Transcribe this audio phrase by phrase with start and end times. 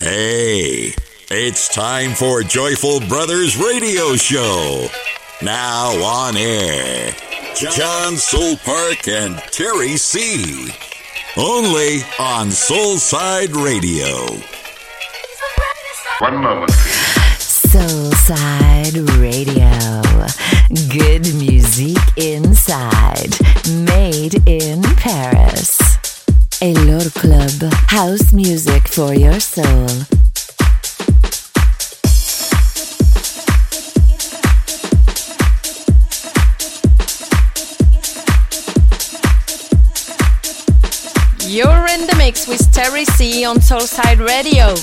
[0.00, 0.94] Hey,
[1.28, 4.86] it's time for Joyful Brothers Radio Show.
[5.42, 7.12] Now on air,
[7.56, 10.70] John Soul Park and Terry C.
[11.36, 14.24] Only on Soulside Radio.
[16.20, 16.70] One moment.
[17.40, 20.00] Soulside Radio.
[20.90, 23.34] Good music inside.
[23.68, 25.97] Made in Paris.
[26.60, 27.72] Elor Club.
[27.86, 29.86] House music for your soul.
[41.46, 44.74] You're in the mix with Terry C on Soulside Radio.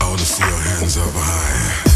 [0.00, 1.93] I wanna see your hands up high.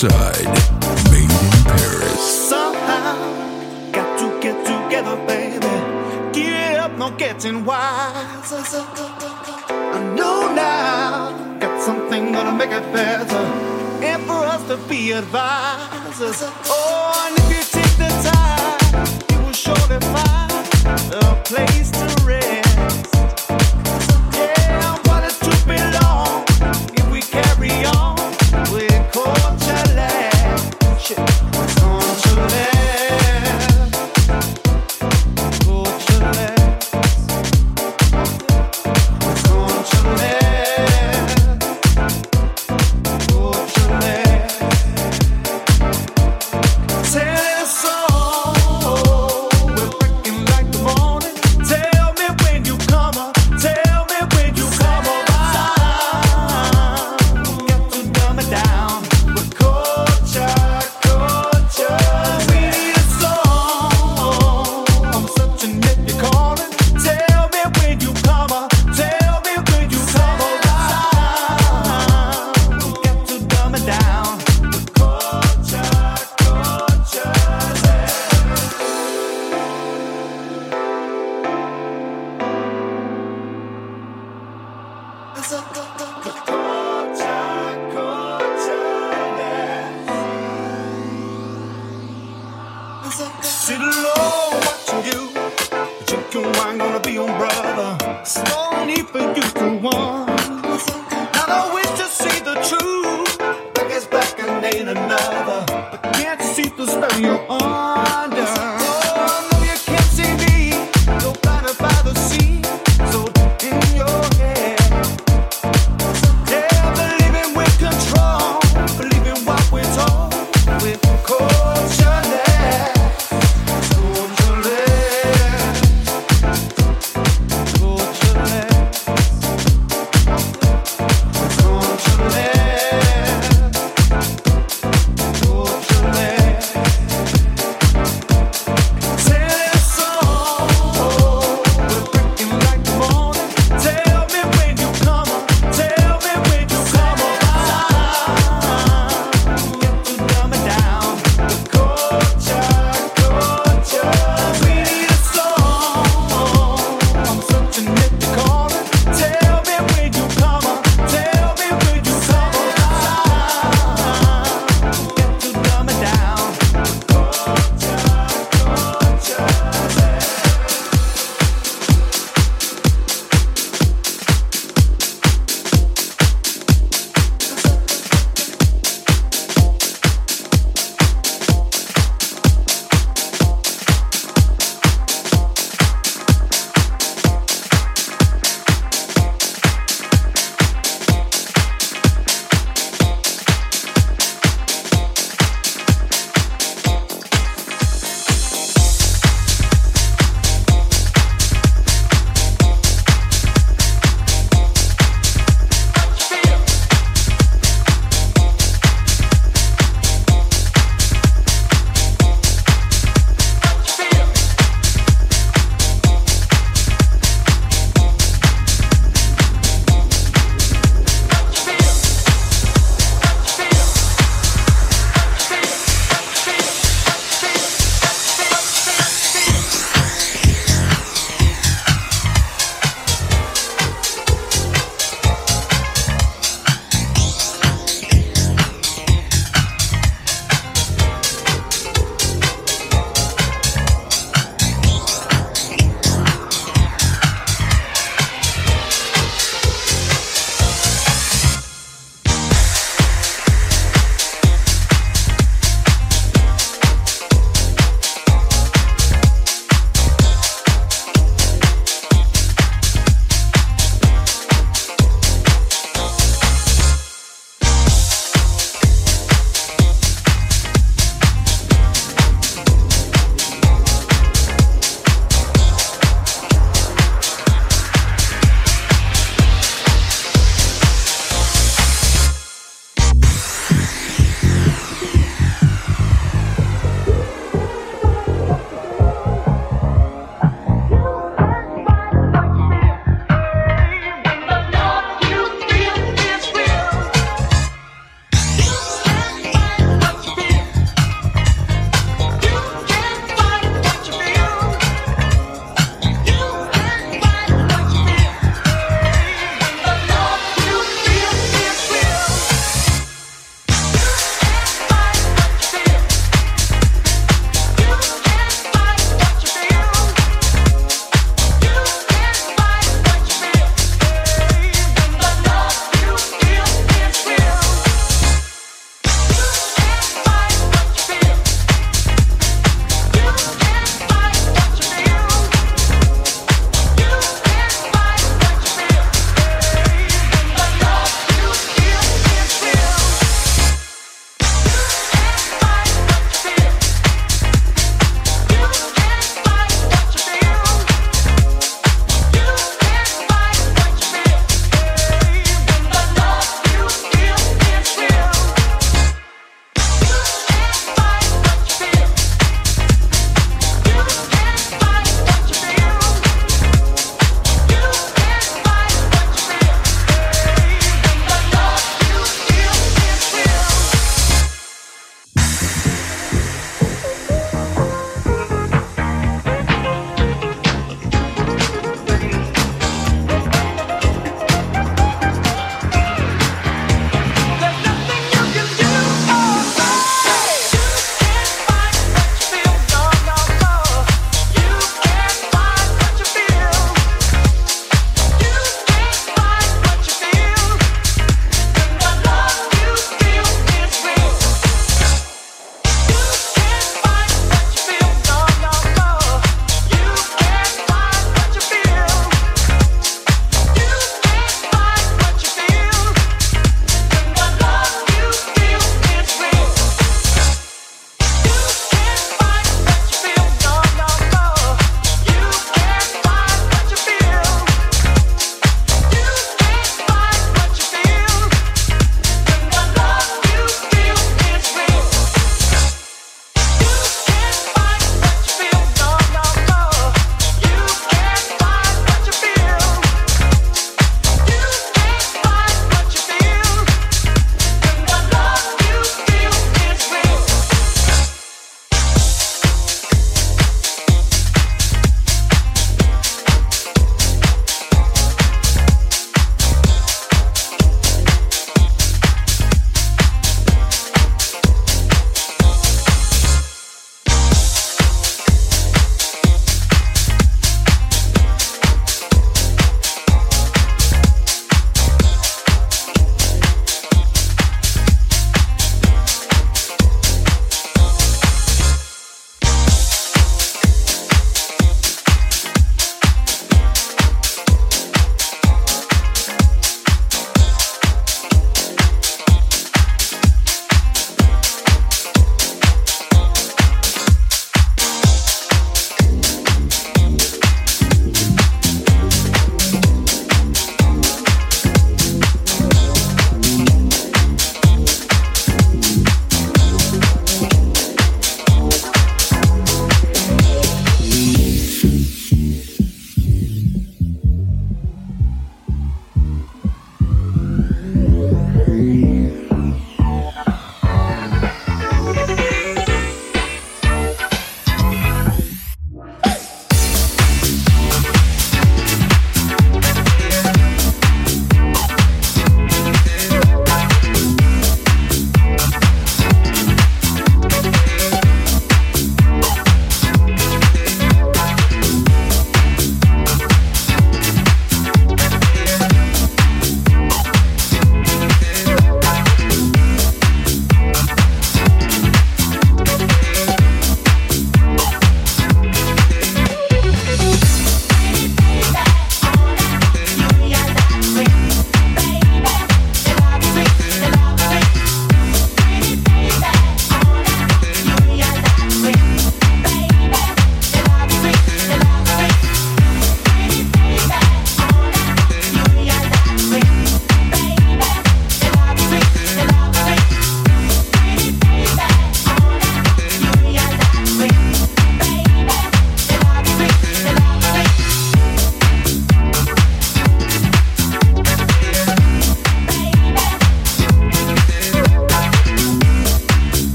[0.00, 0.44] Inside,
[1.10, 2.48] made in Paris.
[2.48, 3.18] Somehow,
[3.90, 5.66] got to get together, baby.
[6.32, 8.52] Get up, no getting wise.
[8.52, 13.44] I know now, got something gonna make it better.
[14.00, 16.44] And for us to be advisors.
[16.66, 21.87] Oh, and if you take the time, you will surely find a place.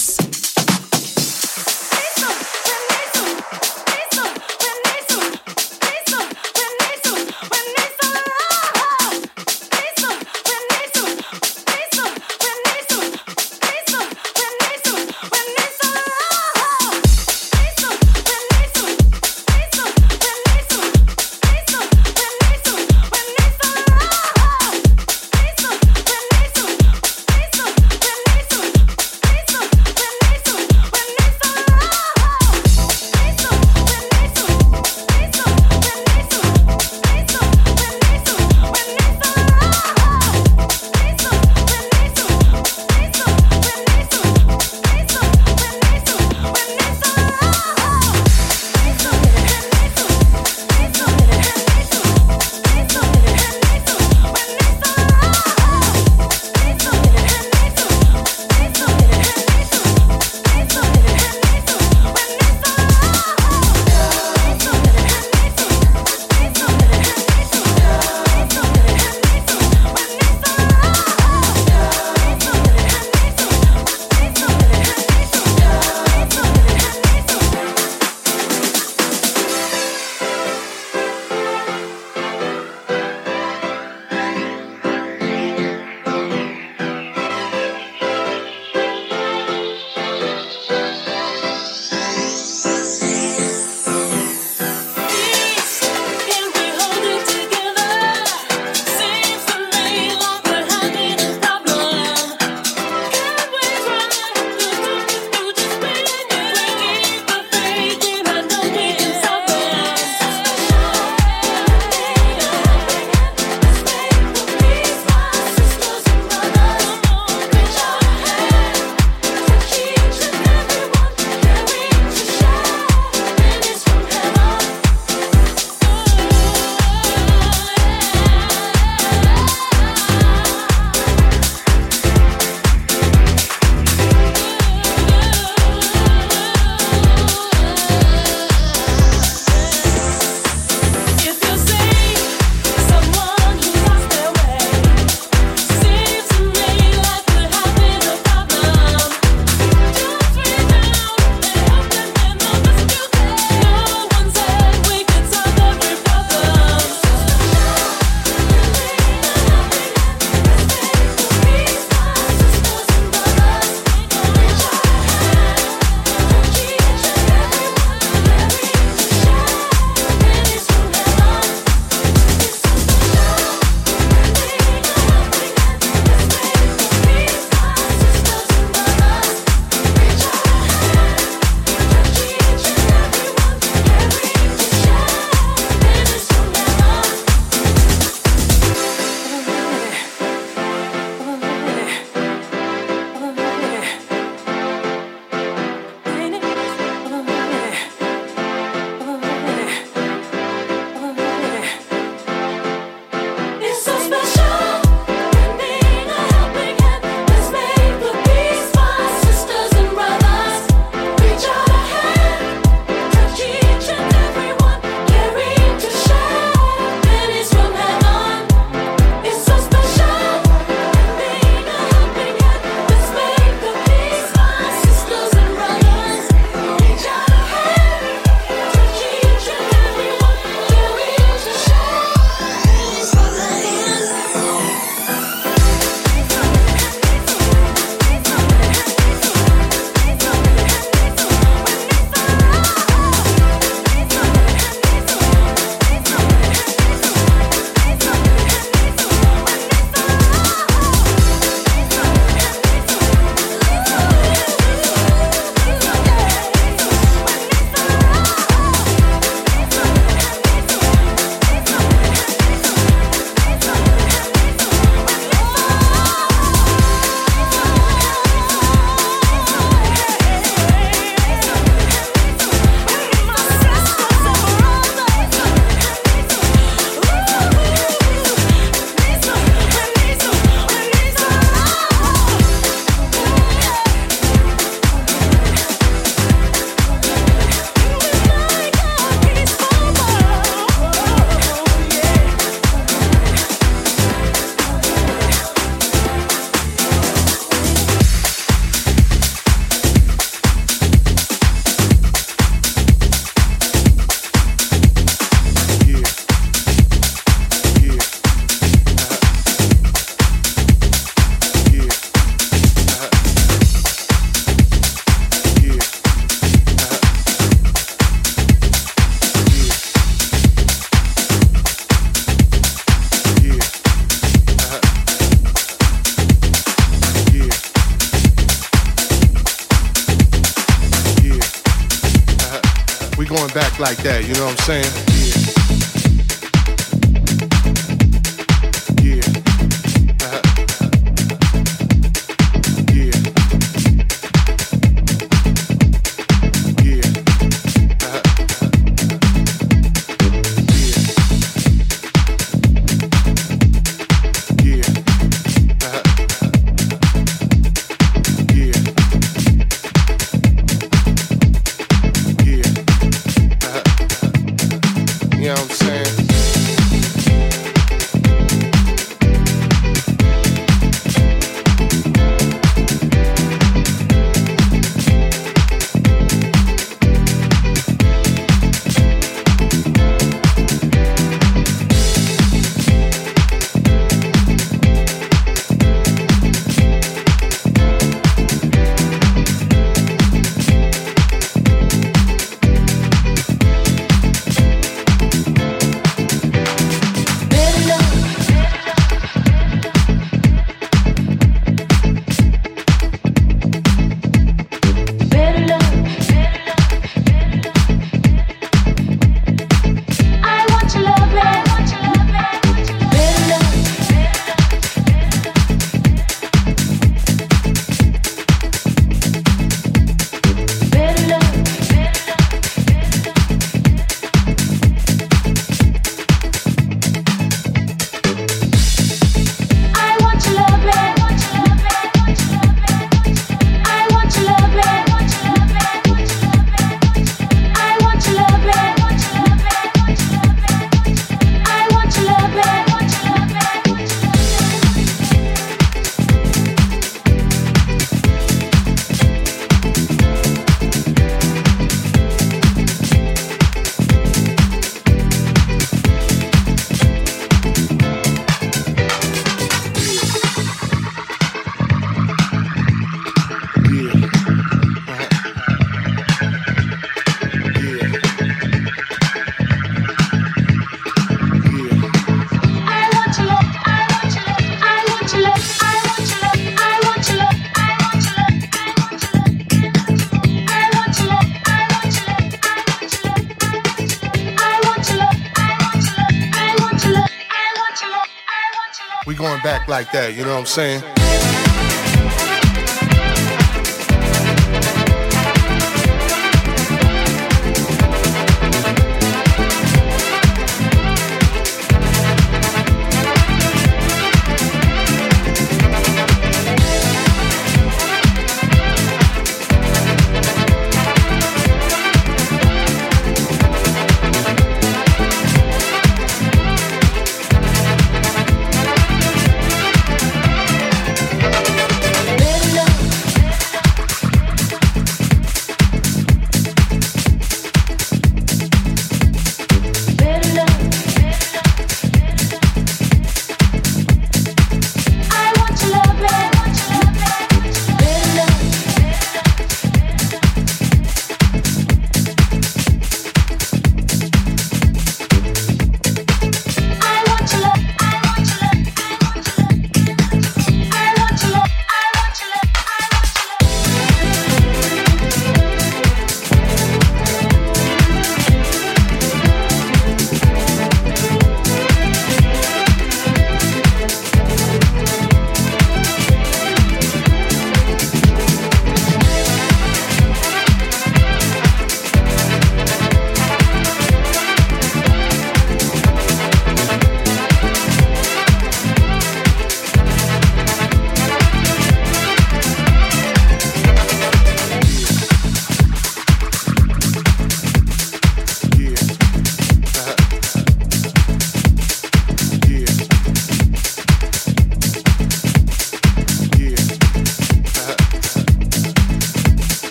[490.18, 491.17] That, you know what I'm saying?